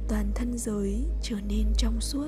toàn 0.08 0.32
thân 0.36 0.58
giới 0.58 1.06
trở 1.22 1.36
nên 1.48 1.66
trong 1.78 2.02
suốt. 2.02 2.28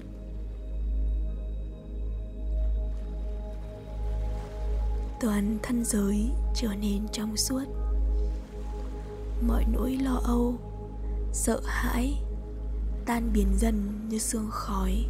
Toàn 5.19 5.57
thân 5.63 5.85
giới 5.85 6.29
trở 6.55 6.75
nên 6.81 7.07
trong 7.11 7.37
suốt. 7.37 7.63
Mọi 9.47 9.65
nỗi 9.73 9.97
lo 10.01 10.21
âu, 10.23 10.55
sợ 11.33 11.61
hãi, 11.65 12.17
tan 13.05 13.29
biến 13.33 13.47
dần 13.57 14.07
như 14.09 14.19
sương 14.19 14.49
khói, 14.51 15.05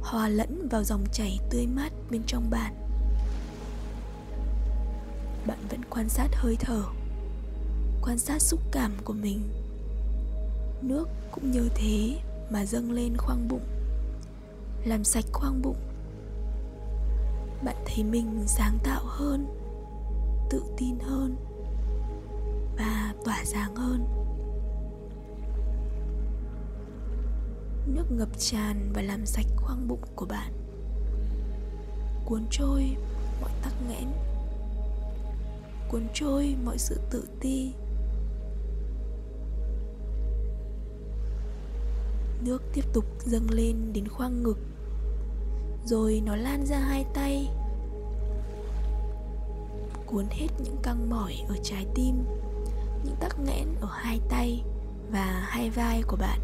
hòa 0.00 0.28
lẫn 0.28 0.68
vào 0.68 0.84
dòng 0.84 1.04
chảy 1.12 1.38
tươi 1.50 1.66
mát 1.66 1.92
bên 2.10 2.22
trong 2.26 2.50
bạn. 2.50 2.74
Bạn 5.46 5.58
vẫn 5.70 5.80
quan 5.90 6.08
sát 6.08 6.28
hơi 6.34 6.56
thở, 6.60 6.82
quan 8.02 8.18
sát 8.18 8.42
xúc 8.42 8.60
cảm 8.72 8.92
của 9.04 9.12
mình 9.12 9.63
nước 10.88 11.08
cũng 11.32 11.50
như 11.50 11.70
thế 11.74 12.18
mà 12.50 12.64
dâng 12.64 12.92
lên 12.92 13.16
khoang 13.16 13.48
bụng. 13.48 13.66
Làm 14.84 15.04
sạch 15.04 15.24
khoang 15.32 15.62
bụng. 15.62 15.76
Bạn 17.64 17.76
thấy 17.86 18.04
mình 18.04 18.44
sáng 18.46 18.78
tạo 18.84 19.02
hơn, 19.04 19.46
tự 20.50 20.62
tin 20.76 20.98
hơn 20.98 21.36
và 22.76 23.14
tỏa 23.24 23.42
sáng 23.44 23.76
hơn. 23.76 24.04
Nước 27.86 28.04
ngập 28.10 28.28
tràn 28.38 28.90
và 28.94 29.02
làm 29.02 29.26
sạch 29.26 29.46
khoang 29.56 29.88
bụng 29.88 30.02
của 30.14 30.26
bạn. 30.26 30.52
Cuốn 32.24 32.44
trôi 32.50 32.96
mọi 33.40 33.50
tắc 33.62 33.72
nghẽn. 33.88 34.08
Cuốn 35.88 36.02
trôi 36.14 36.56
mọi 36.64 36.78
sự 36.78 37.00
tự 37.10 37.28
ti. 37.40 37.72
Nước 42.44 42.62
tiếp 42.72 42.84
tục 42.92 43.04
dâng 43.24 43.50
lên 43.50 43.92
đến 43.92 44.08
khoang 44.08 44.42
ngực, 44.42 44.58
rồi 45.84 46.22
nó 46.26 46.36
lan 46.36 46.66
ra 46.66 46.78
hai 46.78 47.04
tay, 47.14 47.48
cuốn 50.06 50.26
hết 50.30 50.48
những 50.64 50.76
căng 50.82 51.10
mỏi 51.10 51.34
ở 51.48 51.56
trái 51.62 51.86
tim, 51.94 52.24
những 53.04 53.16
tắc 53.20 53.40
nghẽn 53.40 53.68
ở 53.80 53.88
hai 53.90 54.20
tay 54.28 54.62
và 55.10 55.46
hai 55.48 55.70
vai 55.70 56.02
của 56.02 56.16
bạn. 56.16 56.40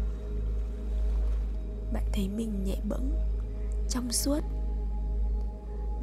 Bạn 1.93 2.03
thấy 2.13 2.29
mình 2.29 2.63
nhẹ 2.63 2.77
bẫng, 2.89 3.11
trong 3.89 4.11
suốt, 4.11 4.39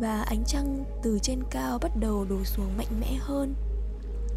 và 0.00 0.23
ánh 0.23 0.45
trăng 0.47 0.85
từ 1.02 1.19
trên 1.23 1.43
cao 1.50 1.78
bắt 1.78 1.93
đầu 2.00 2.25
đổ 2.25 2.45
xuống 2.45 2.76
mạnh 2.76 3.00
mẽ 3.00 3.17
hơn, 3.21 3.55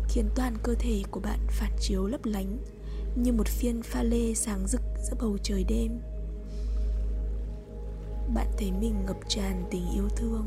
khiến 0.08 0.30
toàn 0.36 0.58
cơ 0.64 0.74
thể 0.80 1.04
của 1.12 1.20
bạn 1.20 1.40
phản 1.48 1.72
chiếu 1.80 2.08
lấp 2.08 2.26
lánh 2.26 2.58
như 3.16 3.34
một 3.34 3.48
phiên 3.48 3.82
pha 3.84 4.04
lê 4.04 4.34
sáng 4.34 4.68
rực 4.68 4.82
giữa 5.02 5.16
bầu 5.20 5.38
trời 5.44 5.64
đêm. 5.64 6.00
Bạn 8.36 8.48
thấy 8.58 8.72
mình 8.72 9.06
ngập 9.06 9.18
tràn 9.28 9.64
tình 9.72 9.84
yêu 9.94 10.10
thương. 10.16 10.46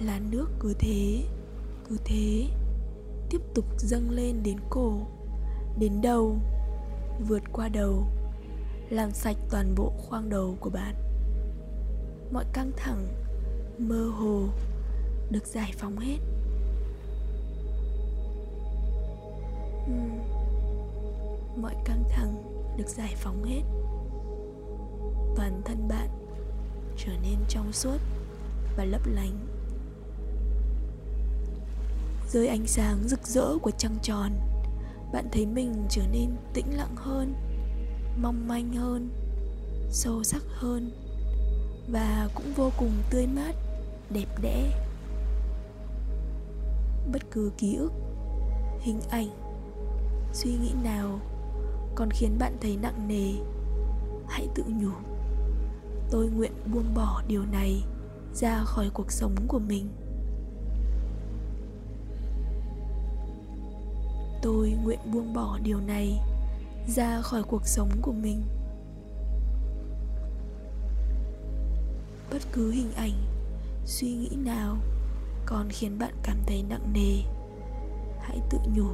Là 0.00 0.20
nước 0.30 0.46
cứ 0.60 0.74
thế 0.78 1.24
cứ 1.90 1.96
thế, 2.04 2.46
tiếp 3.30 3.40
tục 3.54 3.64
dâng 3.78 4.10
lên 4.10 4.42
đến 4.42 4.56
cổ, 4.70 4.92
đến 5.78 6.00
đầu, 6.02 6.36
vượt 7.28 7.42
qua 7.52 7.68
đầu, 7.68 8.04
làm 8.90 9.10
sạch 9.10 9.36
toàn 9.50 9.74
bộ 9.76 9.92
khoang 9.98 10.28
đầu 10.28 10.56
của 10.60 10.70
bạn. 10.70 10.94
Mọi 12.32 12.44
căng 12.52 12.70
thẳng, 12.76 13.06
mơ 13.78 14.10
hồ 14.18 14.48
được 15.30 15.46
giải 15.46 15.72
phóng 15.78 15.98
hết. 15.98 16.18
Uhm. 19.84 20.18
mọi 21.62 21.74
căng 21.84 22.04
thẳng 22.10 22.42
được 22.76 22.88
giải 22.88 23.14
phóng 23.16 23.44
hết. 23.44 23.62
Toàn 25.36 25.62
thân 25.64 25.88
bạn 25.88 26.08
trở 26.96 27.12
nên 27.22 27.36
trong 27.48 27.72
suốt 27.72 27.98
và 28.76 28.84
lấp 28.84 29.00
lánh. 29.06 29.46
Dưới 32.28 32.46
ánh 32.46 32.66
sáng 32.66 33.08
rực 33.08 33.26
rỡ 33.26 33.58
của 33.62 33.70
trăng 33.70 33.98
tròn, 34.02 34.32
bạn 35.12 35.28
thấy 35.32 35.46
mình 35.46 35.86
trở 35.90 36.02
nên 36.12 36.36
tĩnh 36.54 36.76
lặng 36.76 36.96
hơn, 36.96 37.34
mong 38.22 38.48
manh 38.48 38.72
hơn, 38.72 39.10
sâu 39.90 40.22
sắc 40.22 40.42
hơn 40.48 40.90
và 41.88 42.28
cũng 42.34 42.52
vô 42.56 42.70
cùng 42.78 42.92
tươi 43.10 43.26
mát, 43.26 43.52
đẹp 44.10 44.28
đẽ 44.42 44.89
bất 47.12 47.30
cứ 47.30 47.52
ký 47.58 47.76
ức, 47.76 47.92
hình 48.80 49.00
ảnh, 49.10 49.28
suy 50.32 50.50
nghĩ 50.50 50.72
nào 50.84 51.20
còn 51.94 52.10
khiến 52.10 52.36
bạn 52.38 52.56
thấy 52.60 52.76
nặng 52.76 53.08
nề, 53.08 53.32
hãy 54.28 54.48
tự 54.54 54.64
nhủ. 54.66 54.92
Tôi 56.10 56.28
nguyện 56.28 56.52
buông 56.72 56.94
bỏ 56.94 57.22
điều 57.28 57.42
này 57.52 57.84
ra 58.34 58.64
khỏi 58.64 58.90
cuộc 58.94 59.12
sống 59.12 59.34
của 59.48 59.58
mình. 59.58 59.88
Tôi 64.42 64.70
nguyện 64.84 64.98
buông 65.12 65.34
bỏ 65.34 65.58
điều 65.62 65.80
này 65.80 66.20
ra 66.86 67.20
khỏi 67.22 67.42
cuộc 67.42 67.66
sống 67.66 67.90
của 68.02 68.12
mình. 68.12 68.42
Bất 72.30 72.42
cứ 72.52 72.70
hình 72.70 72.92
ảnh, 72.96 73.12
suy 73.84 74.12
nghĩ 74.12 74.30
nào 74.44 74.76
còn 75.50 75.68
khiến 75.70 75.98
bạn 75.98 76.14
cảm 76.22 76.36
thấy 76.46 76.62
nặng 76.62 76.92
nề. 76.92 77.22
Hãy 78.20 78.40
tự 78.50 78.58
nhủ, 78.74 78.88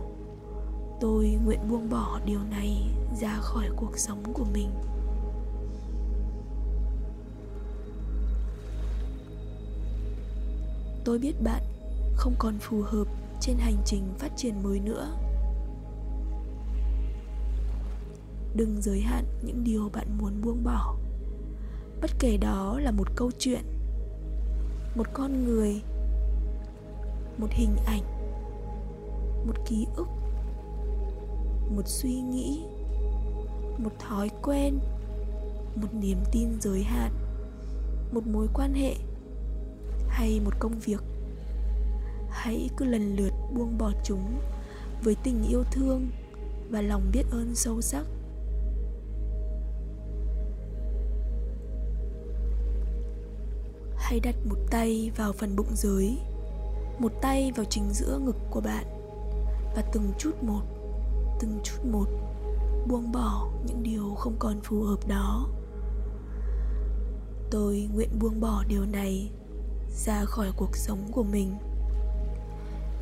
tôi 1.01 1.39
nguyện 1.45 1.61
buông 1.69 1.91
bỏ 1.91 2.21
điều 2.25 2.41
này 2.51 2.91
ra 3.21 3.39
khỏi 3.41 3.69
cuộc 3.77 3.99
sống 3.99 4.23
của 4.33 4.45
mình. 4.53 4.71
Tôi 11.05 11.19
biết 11.19 11.43
bạn 11.45 11.63
không 12.15 12.35
còn 12.39 12.59
phù 12.59 12.83
hợp 12.83 13.05
trên 13.41 13.57
hành 13.59 13.77
trình 13.85 14.03
phát 14.19 14.33
triển 14.37 14.63
mới 14.63 14.81
nữa. 14.81 15.17
Đừng 18.55 18.83
giới 18.83 19.01
hạn 19.01 19.25
những 19.43 19.65
điều 19.65 19.91
bạn 19.93 20.19
muốn 20.19 20.43
buông 20.43 20.65
bỏ. 20.65 20.97
Bất 22.01 22.11
kể 22.19 22.37
đó 22.37 22.79
là 22.81 22.91
một 22.91 23.09
câu 23.17 23.31
chuyện, 23.39 23.65
một 24.95 25.07
con 25.13 25.45
người 25.45 25.83
một 27.39 27.49
hình 27.51 27.77
ảnh, 27.87 28.03
một 29.47 29.55
ký 29.67 29.87
ức, 29.97 30.09
một 31.77 31.83
suy 31.87 32.21
nghĩ, 32.21 32.65
một 33.79 33.91
thói 33.99 34.31
quen, 34.43 34.79
một 35.75 35.89
niềm 35.93 36.19
tin 36.33 36.61
giới 36.61 36.83
hạn, 36.83 37.13
một 38.13 38.27
mối 38.27 38.49
quan 38.55 38.75
hệ 38.75 38.95
hay 40.09 40.41
một 40.45 40.55
công 40.59 40.79
việc. 40.79 41.03
Hãy 42.31 42.71
cứ 42.77 42.85
lần 42.85 43.17
lượt 43.17 43.33
buông 43.55 43.79
bỏ 43.79 43.93
chúng 44.05 44.39
với 45.03 45.17
tình 45.23 45.45
yêu 45.49 45.65
thương 45.73 46.09
và 46.71 46.83
lòng 46.83 47.11
biết 47.13 47.23
ơn 47.31 47.55
sâu 47.55 47.81
sắc. 47.81 48.05
Hãy 53.97 54.21
đặt 54.21 54.37
một 54.49 54.59
tay 54.71 55.11
vào 55.17 55.33
phần 55.33 55.57
bụng 55.57 55.75
dưới 55.75 56.11
một 56.99 57.13
tay 57.23 57.53
vào 57.57 57.65
chính 57.65 57.91
giữa 57.93 58.19
ngực 58.19 58.37
của 58.51 58.61
bạn 58.61 58.85
và 59.77 59.83
từng 59.93 60.13
chút 60.19 60.43
một, 60.43 60.63
từng 61.41 61.61
chút 61.65 61.85
một 61.85 62.07
buông 62.89 63.13
bỏ 63.13 63.49
những 63.67 63.83
điều 63.83 64.15
không 64.15 64.37
còn 64.39 64.61
phù 64.61 64.83
hợp 64.83 65.09
đó. 65.09 65.49
Tôi 67.51 67.89
nguyện 67.95 68.19
buông 68.21 68.41
bỏ 68.41 68.65
điều 68.69 68.85
này 68.85 69.31
ra 69.97 70.25
khỏi 70.25 70.53
cuộc 70.57 70.77
sống 70.77 71.09
của 71.13 71.23
mình 71.23 71.57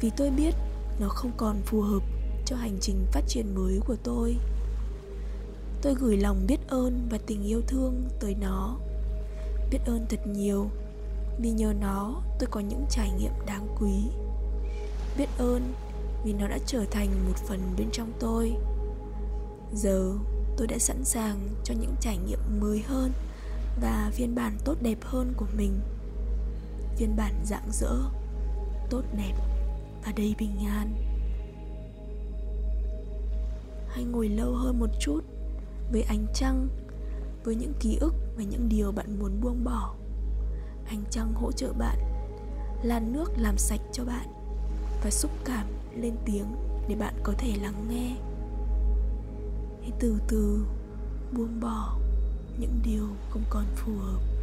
vì 0.01 0.11
tôi 0.17 0.31
biết 0.31 0.55
nó 1.01 1.09
không 1.09 1.33
còn 1.37 1.57
phù 1.65 1.81
hợp 1.81 2.03
cho 2.47 2.57
hành 2.57 2.79
trình 2.81 3.07
phát 3.13 3.23
triển 3.29 3.55
mới 3.55 3.81
của 3.87 3.97
tôi. 4.03 4.37
Tôi 5.83 5.95
gửi 5.95 6.17
lòng 6.17 6.45
biết 6.49 6.69
ơn 6.69 7.09
và 7.11 7.19
tình 7.27 7.43
yêu 7.43 7.61
thương 7.67 8.09
tới 8.21 8.35
nó, 8.41 8.77
biết 9.71 9.79
ơn 9.87 10.07
thật 10.09 10.27
nhiều 10.27 10.71
vì 11.39 11.51
nhờ 11.51 11.73
nó, 11.81 12.23
tôi 12.39 12.49
có 12.51 12.61
những 12.61 12.87
trải 12.91 13.11
nghiệm 13.11 13.33
đáng 13.47 13.67
quý. 13.81 13.93
Biết 15.19 15.29
ơn 15.39 15.73
vì 16.25 16.33
nó 16.33 16.49
đã 16.49 16.59
trở 16.67 16.85
thành 16.91 17.09
một 17.29 17.37
phần 17.49 17.61
bên 17.79 17.89
trong 17.93 18.13
tôi. 18.21 18.55
Giờ, 19.75 20.13
tôi 20.57 20.67
đã 20.67 20.79
sẵn 20.79 21.05
sàng 21.05 21.49
cho 21.65 21.75
những 21.81 21.95
trải 22.01 22.19
nghiệm 22.19 22.61
mới 22.61 22.83
hơn 22.83 23.13
và 23.81 24.11
phiên 24.13 24.35
bản 24.35 24.59
tốt 24.65 24.75
đẹp 24.83 24.99
hơn 25.03 25.33
của 25.37 25.47
mình. 25.57 25.81
Phiên 26.97 27.17
bản 27.17 27.35
rạng 27.45 27.69
rỡ, 27.73 27.97
tốt 28.91 29.03
đẹp 29.17 29.35
và 30.05 30.13
đầy 30.17 30.35
bình 30.39 30.57
an. 30.67 30.95
Hãy 33.89 34.05
ngồi 34.05 34.29
lâu 34.29 34.55
hơn 34.55 34.81
một 34.81 34.91
chút 35.01 35.21
với 35.93 36.03
ánh 36.03 36.27
trăng, 36.35 36.69
với 37.45 37.55
những 37.55 37.73
ký 37.81 37.97
ức 38.01 38.15
và 38.37 38.43
những 38.43 38.69
điều 38.69 38.93
bạn 38.93 39.19
muốn 39.19 39.41
buông 39.41 39.65
bỏ 39.65 39.95
ánh 40.87 41.03
trăng 41.11 41.35
hỗ 41.35 41.53
trợ 41.53 41.73
bạn 41.73 41.99
làn 42.83 43.13
nước 43.13 43.33
làm 43.37 43.59
sạch 43.59 43.81
cho 43.93 44.05
bạn 44.05 44.27
và 45.05 45.11
xúc 45.11 45.31
cảm 45.45 45.67
lên 45.97 46.17
tiếng 46.25 46.47
để 46.89 46.95
bạn 46.95 47.15
có 47.23 47.33
thể 47.39 47.53
lắng 47.63 47.87
nghe. 47.89 48.17
Hãy 49.81 49.93
từ 50.01 50.19
từ 50.29 50.67
buông 51.33 51.61
bỏ 51.61 51.99
những 52.59 52.81
điều 52.85 53.09
không 53.31 53.43
còn 53.51 53.65
phù 53.77 53.93
hợp. 53.99 54.34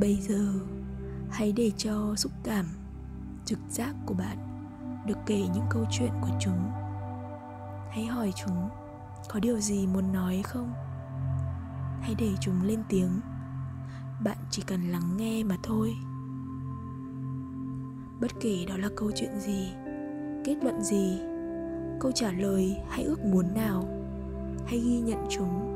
Bây 0.00 0.16
giờ, 0.16 0.52
hãy 1.30 1.52
để 1.52 1.70
cho 1.76 2.14
xúc 2.16 2.32
cảm, 2.44 2.66
trực 3.44 3.58
giác 3.68 3.94
của 4.06 4.14
bạn 4.14 4.36
được 5.06 5.18
kể 5.26 5.40
những 5.54 5.66
câu 5.70 5.84
chuyện 5.90 6.10
của 6.20 6.30
chúng. 6.40 6.70
Hãy 7.90 8.06
hỏi 8.06 8.32
chúng, 8.36 8.68
có 9.28 9.40
điều 9.40 9.60
gì 9.60 9.86
muốn 9.86 10.12
nói 10.12 10.42
không? 10.44 10.72
Hãy 12.00 12.14
để 12.18 12.30
chúng 12.40 12.62
lên 12.62 12.82
tiếng. 12.88 13.20
Bạn 14.24 14.36
chỉ 14.50 14.62
cần 14.66 14.82
lắng 14.82 15.16
nghe 15.16 15.44
mà 15.44 15.56
thôi. 15.62 15.96
Bất 18.20 18.30
kể 18.40 18.64
đó 18.68 18.76
là 18.76 18.88
câu 18.96 19.10
chuyện 19.14 19.40
gì, 19.40 19.72
kết 20.44 20.56
luận 20.62 20.82
gì, 20.82 21.20
câu 22.00 22.12
trả 22.12 22.32
lời 22.32 22.76
hay 22.90 23.04
ước 23.04 23.24
muốn 23.24 23.54
nào, 23.54 23.84
hãy 24.66 24.78
ghi 24.78 25.00
nhận 25.00 25.26
chúng. 25.30 25.69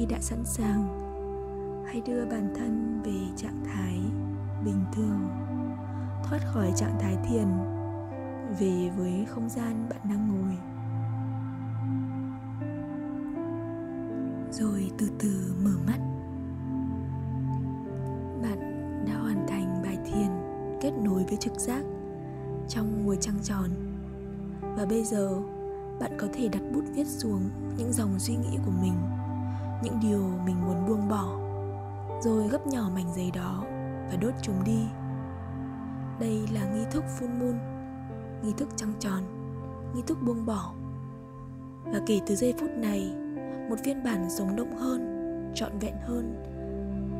Khi 0.00 0.06
đã 0.06 0.18
sẵn 0.20 0.44
sàng, 0.44 0.88
hãy 1.86 2.00
đưa 2.06 2.24
bản 2.24 2.54
thân 2.56 3.02
về 3.04 3.36
trạng 3.36 3.64
thái 3.64 4.00
bình 4.64 4.84
thường, 4.92 5.28
thoát 6.24 6.38
khỏi 6.46 6.72
trạng 6.76 6.98
thái 7.00 7.16
thiền, 7.28 7.48
về 8.60 8.90
với 8.96 9.26
không 9.28 9.48
gian 9.48 9.88
bạn 9.90 10.00
đang 10.04 10.28
ngồi. 10.28 10.56
Rồi 14.50 14.90
từ 14.98 15.08
từ 15.18 15.54
mở 15.64 15.74
mắt. 15.86 15.98
Bạn 18.42 18.60
đã 19.06 19.14
hoàn 19.14 19.46
thành 19.48 19.82
bài 19.82 19.98
thiền 20.04 20.30
kết 20.80 20.92
nối 21.04 21.24
với 21.24 21.36
trực 21.36 21.54
giác 21.54 21.84
trong 22.68 23.04
mùa 23.04 23.14
trăng 23.14 23.38
tròn. 23.42 23.70
Và 24.60 24.86
bây 24.88 25.04
giờ, 25.04 25.40
bạn 26.00 26.12
có 26.18 26.26
thể 26.32 26.48
đặt 26.48 26.62
bút 26.74 26.84
viết 26.94 27.06
xuống 27.06 27.50
những 27.76 27.92
dòng 27.92 28.18
suy 28.18 28.36
nghĩ 28.36 28.58
của 28.64 28.72
mình 28.82 28.94
những 29.82 29.98
điều 30.02 30.22
mình 30.44 30.56
muốn 30.66 30.86
buông 30.88 31.08
bỏ. 31.08 31.36
Rồi 32.22 32.48
gấp 32.48 32.66
nhỏ 32.66 32.90
mảnh 32.94 33.12
giấy 33.14 33.30
đó 33.34 33.64
và 34.10 34.16
đốt 34.20 34.34
chúng 34.42 34.64
đi. 34.64 34.86
Đây 36.20 36.48
là 36.52 36.64
nghi 36.64 36.84
thức 36.90 37.04
phun 37.18 37.38
moon, 37.38 37.58
nghi 38.42 38.52
thức 38.56 38.68
trăng 38.76 38.92
tròn, 38.98 39.22
nghi 39.94 40.02
thức 40.06 40.18
buông 40.22 40.46
bỏ. 40.46 40.72
Và 41.84 42.00
kể 42.06 42.20
từ 42.26 42.34
giây 42.34 42.54
phút 42.60 42.70
này, 42.76 43.14
một 43.70 43.76
phiên 43.84 44.04
bản 44.04 44.30
sống 44.30 44.56
động 44.56 44.76
hơn, 44.76 45.00
trọn 45.54 45.78
vẹn 45.78 45.94
hơn 46.06 46.42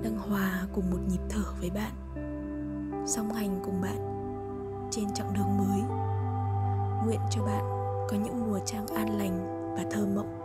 đang 0.02 0.18
hòa 0.18 0.66
cùng 0.74 0.90
một 0.90 0.98
nhịp 1.08 1.20
thở 1.28 1.44
với 1.60 1.70
bạn, 1.70 1.92
song 3.06 3.32
hành 3.32 3.60
cùng 3.64 3.80
bạn 3.80 3.98
trên 4.90 5.12
chặng 5.14 5.32
đường 5.34 5.58
mới. 5.58 5.80
Nguyện 7.04 7.20
cho 7.30 7.42
bạn 7.42 7.64
có 8.10 8.16
những 8.24 8.50
mùa 8.50 8.58
trăng 8.64 8.86
an 8.86 9.18
lành 9.18 9.38
và 9.76 9.84
thơ 9.90 10.06
mộng 10.14 10.39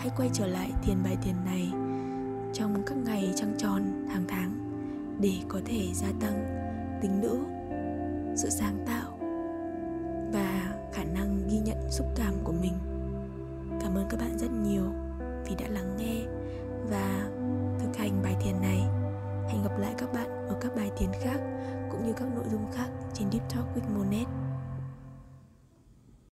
hãy 0.00 0.10
quay 0.16 0.30
trở 0.32 0.46
lại 0.46 0.72
thiền 0.82 1.02
bài 1.04 1.16
thiền 1.22 1.34
này 1.44 1.70
trong 2.52 2.82
các 2.86 2.96
ngày 3.04 3.32
trăng 3.36 3.54
tròn 3.58 4.08
hàng 4.08 4.24
tháng 4.28 4.54
để 5.20 5.34
có 5.48 5.60
thể 5.64 5.88
gia 5.94 6.08
tăng 6.20 6.44
tính 7.02 7.20
nữ, 7.20 7.38
sự 8.36 8.50
sáng 8.50 8.84
tạo 8.86 9.09